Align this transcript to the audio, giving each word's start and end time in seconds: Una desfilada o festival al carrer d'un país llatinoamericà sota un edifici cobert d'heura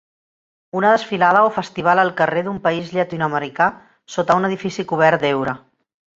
Una 0.77 0.93
desfilada 0.93 1.43
o 1.47 1.51
festival 1.57 2.01
al 2.03 2.13
carrer 2.21 2.43
d'un 2.47 2.57
país 2.65 2.89
llatinoamericà 2.97 3.69
sota 4.17 4.41
un 4.41 4.51
edifici 4.51 4.89
cobert 4.95 5.27
d'heura 5.27 5.57